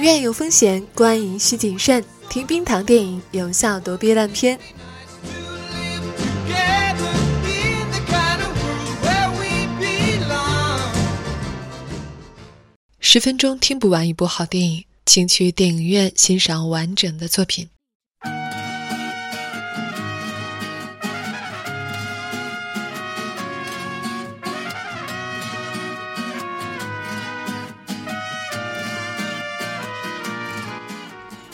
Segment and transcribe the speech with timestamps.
[0.00, 2.02] 影院有风险，观影需谨慎。
[2.30, 4.58] 听冰糖电影，有效躲避烂片。
[12.98, 17.68] 十分钟听不完一部好电影，请去电影院欣赏完整的作品。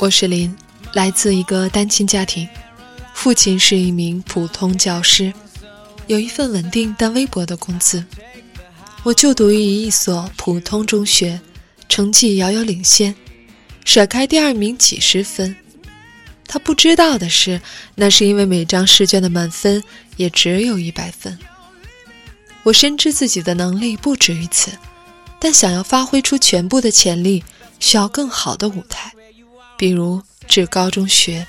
[0.06, 0.54] 我是林，
[0.92, 2.48] 来自一个单亲家庭，
[3.12, 5.32] 父亲是一名普通教师，
[6.06, 8.04] 有一份稳定但微薄的工资。
[9.02, 11.40] 我就读于一所普通中学，
[11.88, 13.12] 成绩遥遥领先，
[13.84, 15.56] 甩开第二名几十分。
[16.46, 17.60] 他不知道的是，
[17.96, 19.82] 那是因为每张试卷的满分
[20.16, 21.36] 也只有一百分。
[22.62, 24.70] 我深知自己的能力不止于此，
[25.40, 27.42] 但想要发挥出全部的潜力，
[27.80, 29.12] 需要更好的舞台，
[29.76, 31.46] 比如至高中学。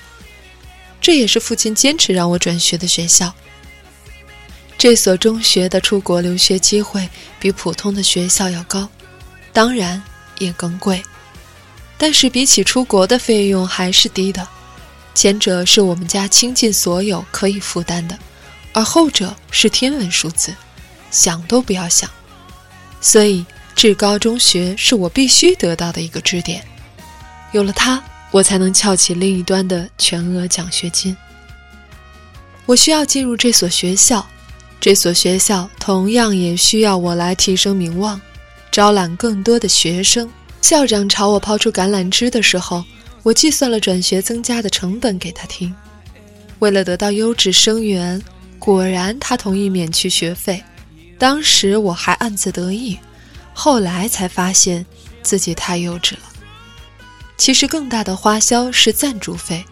[1.00, 3.33] 这也是父亲坚持让我转学的学校。
[4.78, 8.88] 这所中学的出国留学机会比普通的学校要高，
[9.52, 10.02] 当然
[10.39, 11.02] 也更贵，
[11.98, 14.48] 但是比起出国的费用还是低的。
[15.16, 18.17] 前者是我们家倾尽所有可以负担的，
[18.72, 20.53] 而后者是天文数字，
[21.09, 22.08] 想都不要想。
[23.02, 23.44] 所以，
[23.75, 26.64] 至高中学是我必须得到的一个支点，
[27.52, 31.16] 有了它，我才能翘起另一端的全额奖学金。
[32.66, 34.25] 我需要进入这所学校。
[34.80, 38.22] 这所学校同样也需要我来提升名望，
[38.72, 40.30] 招揽更多的学生。
[40.61, 42.83] 校长朝我抛出橄榄枝的时候，
[43.23, 45.73] 我计算了转学增加的成本给他听。
[46.59, 48.22] 为了得到优质生源，
[48.59, 50.64] 果然他同意免去学费。
[51.17, 53.00] 当时我还暗自得意，
[53.53, 54.86] 后来才发现
[55.23, 56.20] 自己太幼稚了。
[57.38, 59.63] 其实更大的花销是赞助费，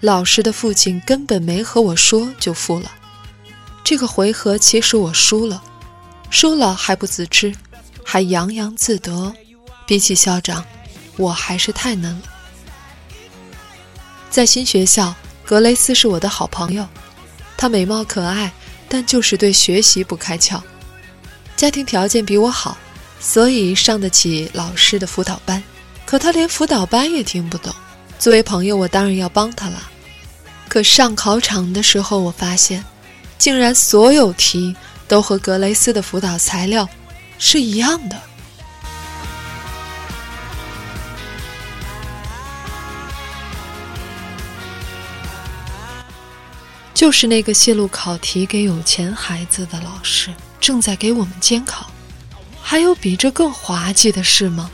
[0.00, 2.92] 老师的父亲根本没和我说就付了。
[3.84, 5.62] 这个回合其实我输了，
[6.28, 7.54] 输了还不自知，
[8.04, 9.32] 还洋洋自得。
[9.86, 10.62] 比起校长，
[11.16, 12.22] 我还是太嫩了。
[14.28, 16.86] 在新学校，格雷斯是我的好朋友，
[17.56, 18.52] 她美貌可爱，
[18.86, 20.60] 但就是对学习不开窍。
[21.56, 22.76] 家庭条件比我好，
[23.18, 25.62] 所以上得起老师的辅导班。
[26.08, 27.70] 可他连辅导班也听不懂。
[28.18, 29.90] 作为朋友，我当然要帮他了。
[30.66, 32.82] 可上考场的时候，我发现。
[33.36, 34.74] 竟然所有题
[35.06, 36.88] 都和格雷斯的辅导材料
[37.38, 38.16] 是一样的，
[46.94, 51.90] 就是那个泄露考题给有钱孩子的老师正在给我们监考。
[52.62, 54.70] 还有比这更滑稽的事吗？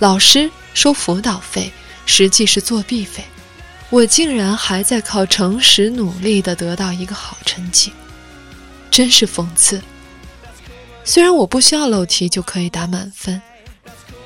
[0.00, 1.70] 老师收辅导费，
[2.06, 3.22] 实际是作弊费。
[3.90, 7.92] 我竟然还在靠诚实努力的得到一个好成绩，
[8.90, 9.80] 真是讽刺。
[11.04, 13.42] 虽然我不需要漏题就可以打满分，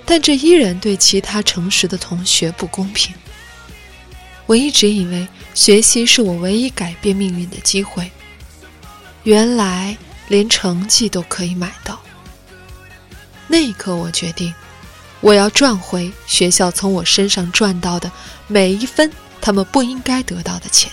[0.04, 3.12] 但这依然对其他诚实的同学不公平。
[4.46, 8.08] 我一直以为学习是我唯一改变命运的机会，
[9.24, 9.96] 原来
[10.28, 12.00] 连成绩都可以买到。
[13.48, 14.54] 那一刻，我决定，
[15.24, 18.12] 我要赚回学校从我身上赚到的
[18.46, 19.10] 每一分。
[19.40, 20.90] 他们不应该得到的钱。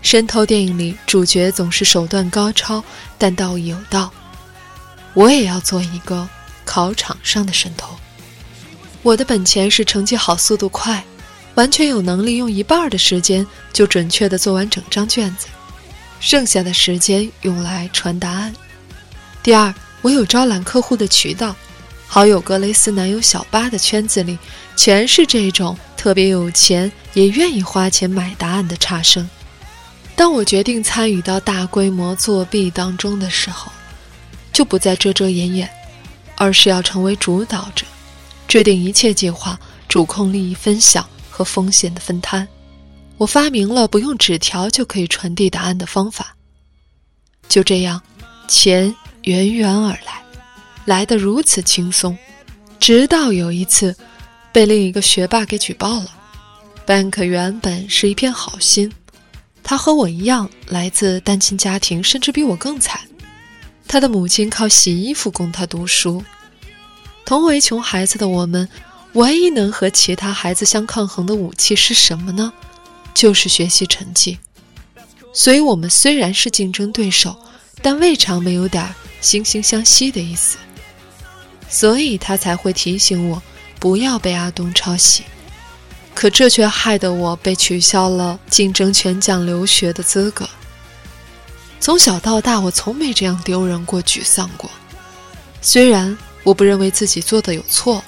[0.00, 2.82] 神偷电影里主角总是手段高超，
[3.18, 4.10] 但道义有道。
[5.14, 6.26] 我也要做一个
[6.64, 7.94] 考场上的神偷。
[9.02, 11.02] 我的本钱是成绩好、速度快，
[11.54, 15.46] 完全有能力用一半的时间就准确地做完整张卷子，
[16.18, 18.54] 剩下的时间用来传答案。
[19.42, 21.54] 第二，我有招揽客户的渠道。
[22.12, 24.36] 好友格雷斯男友小巴的圈子里，
[24.74, 29.30] 全是这种特别有钱也愿意花钱买答案的差生。
[30.16, 33.70] 当我决定参与到大规模作弊当中的时候，
[34.52, 35.70] 就不再遮遮掩掩，
[36.34, 37.86] 而是要成为主导者，
[38.48, 39.56] 制定一切计划，
[39.86, 42.46] 主控利益分享和风险的分摊。
[43.18, 46.34] 我发明了不用纸条就可以传递答案的方法。
[47.48, 48.02] 就这样，
[48.48, 48.92] 钱
[49.22, 50.20] 源源而来。
[50.84, 52.16] 来得如此轻松，
[52.78, 53.94] 直到有一次，
[54.52, 56.14] 被另一个学霸给举报了。
[56.86, 58.92] Bank 原本是一片好心，
[59.62, 63.00] 他和我一样来自单亲家庭，甚至比我更惨。
[63.86, 66.24] 他的母亲靠洗衣服供他读书。
[67.24, 68.68] 同为穷孩子的我们，
[69.12, 72.52] 唯一能和其他孩子相抗衡的武器是什么呢？
[73.14, 74.38] 就是学习成绩。
[75.32, 77.36] 所以，我们虽然是竞争对手，
[77.82, 78.92] 但未尝没有点
[79.22, 80.56] 惺惺相惜的意思。
[81.70, 83.40] 所以他才会提醒我，
[83.78, 85.22] 不要被阿东抄袭，
[86.14, 90.46] 可这却害得我被取消了竞争全奖留学的资格。
[91.78, 94.68] 从小到大，我从没这样丢人过、沮丧过。
[95.62, 98.04] 虽然我不认为自己做的有错，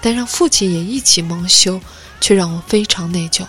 [0.00, 1.80] 但让父亲也一起蒙羞，
[2.20, 3.44] 却让我非常内疚。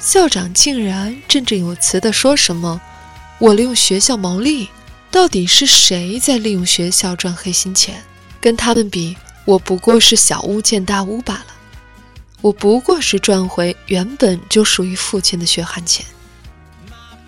[0.00, 2.80] 校长竟然振振有词地说什么
[3.38, 4.68] ：“我利用学校牟利，
[5.10, 8.04] 到底是谁在利用学校赚黑心钱？
[8.40, 11.46] 跟他们比。”我不过是小巫见大巫罢了，
[12.42, 16.04] 我不过是赚回原本就属于父亲的血汗钱。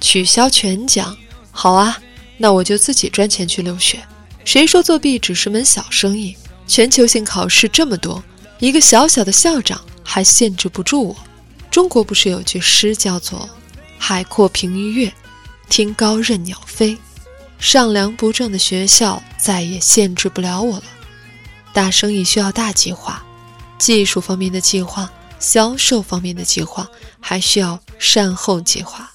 [0.02, 1.16] 取消全奖，
[1.50, 1.98] 好啊，
[2.36, 3.98] 那我就自己赚钱去留学。
[4.44, 6.36] 谁说作弊只是门小生意？
[6.66, 8.22] 全球性考试这么多，
[8.58, 11.16] 一个小小的校长还限制不住我。
[11.70, 13.48] 中国不是有句诗叫做
[13.96, 15.10] “海阔凭鱼跃，
[15.70, 16.98] 天高任鸟飞”，
[17.58, 20.84] 上梁不正的学校再也限制不了我了。
[21.72, 23.24] 大生意需要大计划，
[23.78, 26.88] 技术方面的计划，销售方面的计划，
[27.20, 29.10] 还需要善后计划。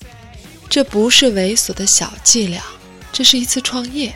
[0.69, 2.63] 这不是猥琐的小伎俩，
[3.12, 4.16] 这是一次创业。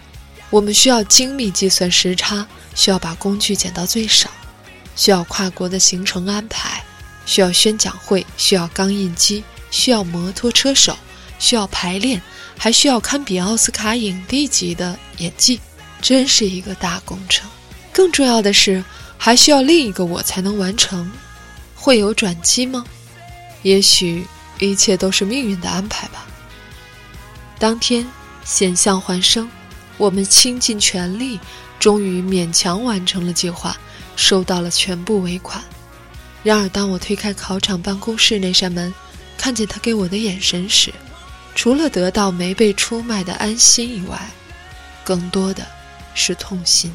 [0.50, 4.30] 我们需要精密计算时差，需要把工具减到最少，
[4.95, 6.83] 需要跨国的行程安排，
[7.25, 10.97] 需要宣讲会，需要钢印机，需要摩托车手，
[11.38, 12.19] 需要排练，
[12.57, 15.59] 还需要堪比奥斯卡影帝级的演技。
[16.01, 17.47] 真是一个大工程。
[17.99, 18.81] 更重要的是，
[19.17, 21.11] 还需要另一个我才能完成。
[21.75, 22.85] 会有转机吗？
[23.61, 24.25] 也许
[24.57, 26.25] 一切都是命运的安排吧。
[27.59, 28.07] 当天
[28.45, 29.49] 险象环生，
[29.97, 31.37] 我们倾尽全力，
[31.77, 33.75] 终于勉强完成了计划，
[34.15, 35.61] 收到了全部尾款。
[36.41, 38.93] 然而，当我推开考场办公室那扇门，
[39.37, 40.93] 看见他给我的眼神时，
[41.53, 44.17] 除了得到没被出卖的安心以外，
[45.03, 45.67] 更多的
[46.13, 46.89] 是痛心。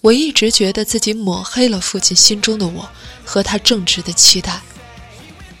[0.00, 2.88] 我一直觉得自己抹黑了父亲心中的我
[3.24, 4.60] 和他正直的期待，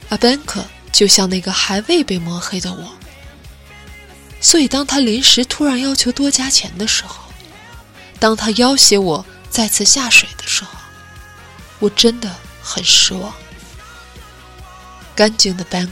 [0.08, 2.92] 而 bank 就像那个还未被抹黑的我。
[4.40, 7.24] 所以，当他临时突然要求多加钱的时候，
[8.20, 10.70] 当他要挟我再次下水的时候，
[11.80, 12.32] 我真的
[12.62, 13.34] 很失望。
[15.16, 15.90] 干净的 Bank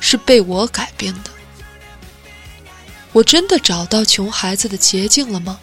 [0.00, 1.30] 是被我改变的，
[3.12, 5.58] 我真的找到穷孩子的捷径了吗？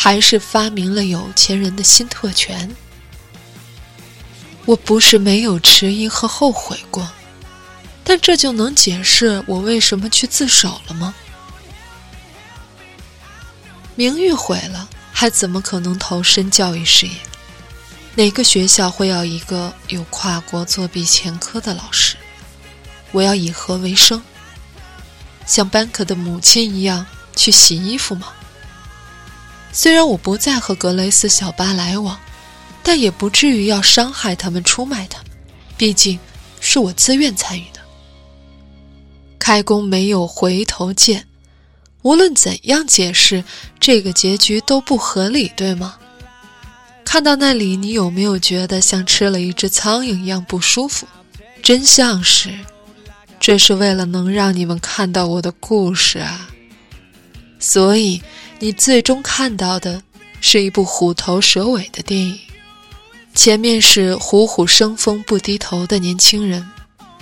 [0.00, 2.70] 还是发明了有钱人的新特权。
[4.64, 7.10] 我不是没有迟疑和后悔过，
[8.04, 11.12] 但这就能解释我为什么去自首了吗？
[13.96, 17.12] 名誉毁了，还怎么可能投身教育事业？
[18.14, 22.16] 哪个学校会要一个有跨国作弊前科的老师？
[23.10, 24.22] 我要以何为生？
[25.44, 27.04] 像班克的母亲一样
[27.34, 28.28] 去洗衣服吗？
[29.80, 32.18] 虽然我不再和格雷斯小巴来往，
[32.82, 35.20] 但也不至于要伤害他们、出卖他。
[35.76, 36.18] 毕竟，
[36.58, 37.78] 是我自愿参与的。
[39.38, 41.24] 开弓没有回头箭，
[42.02, 43.44] 无论怎样解释，
[43.78, 45.96] 这个结局都不合理，对吗？
[47.04, 51.06] 看到那里，你有没有觉得像吃了一只苍蝇一样不舒服？
[51.62, 52.52] 真相是，
[53.38, 56.50] 这是为了能让你们看到我的故事啊。
[57.60, 58.20] 所以。
[58.60, 60.02] 你最终看到的
[60.40, 62.38] 是一部虎头蛇尾的电影，
[63.32, 66.68] 前面是虎虎生风不低头的年轻人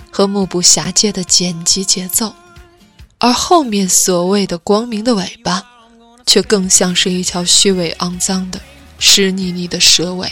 [0.09, 2.33] 和目不暇接的剪辑节奏，
[3.19, 5.63] 而后面所谓的光明的尾巴，
[6.25, 8.59] 却更像是一条虚伪肮脏的
[8.97, 10.31] 湿腻腻的蛇尾。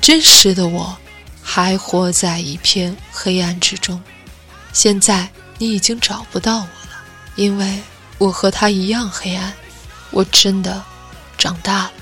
[0.00, 0.96] 真实的我，
[1.42, 4.00] 还活在一片黑暗之中。
[4.72, 7.02] 现在你已经找不到我了，
[7.34, 7.80] 因为
[8.18, 9.52] 我和他一样黑暗。
[10.12, 10.82] 我真的
[11.36, 11.92] 长大了。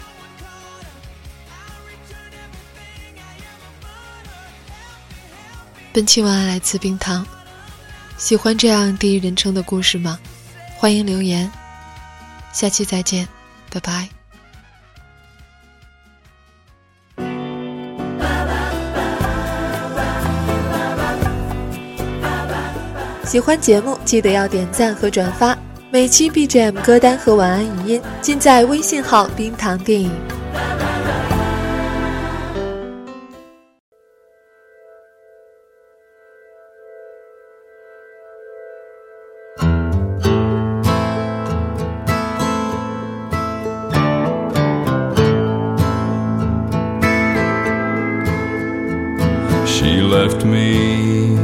[5.93, 7.27] 本期文案来自冰糖，
[8.17, 10.19] 喜欢这样第一人称的故事吗？
[10.77, 11.51] 欢迎留言。
[12.53, 13.27] 下期再见，
[13.71, 14.09] 拜拜。
[23.25, 25.57] 喜欢节目记得要点赞和转发。
[25.93, 30.09] 每期 bgm 歌单和晚安语音尽在微信号冰糖电影。
[49.67, 51.35] She left me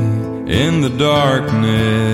[0.47, 2.05] in the darkness.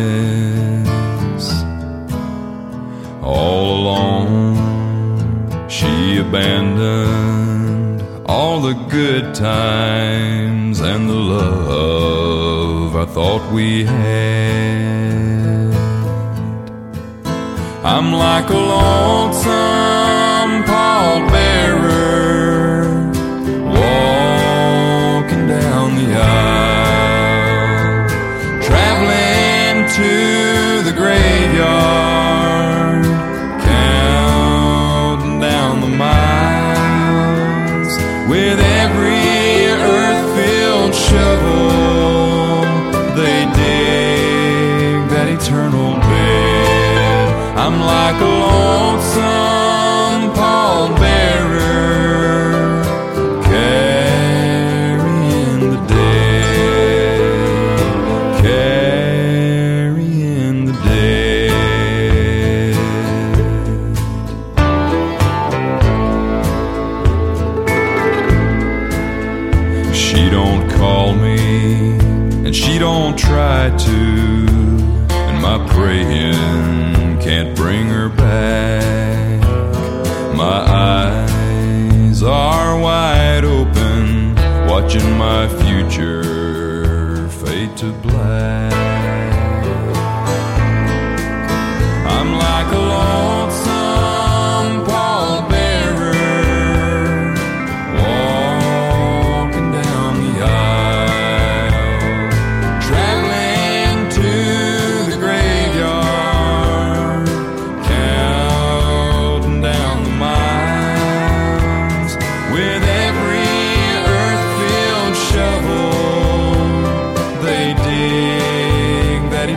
[9.03, 15.75] good times and the love I thought we had.
[17.83, 21.82] I'm like a lonesome pallbearer.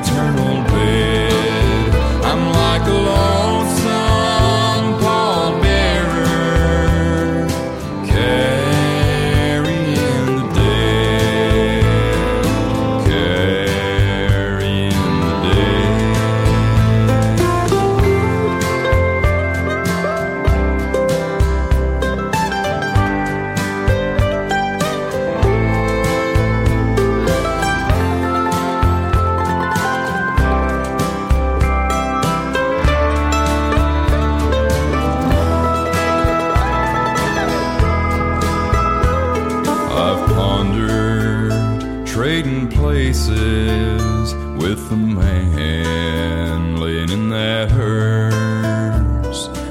[0.06, 0.65] eternal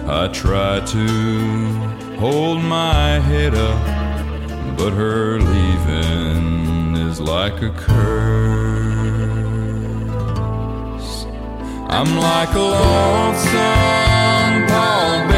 [0.06, 1.06] I try to
[2.18, 7.94] hold my head up, but her leaving is like a curse.
[11.88, 15.33] I'm like a lonesome Paul.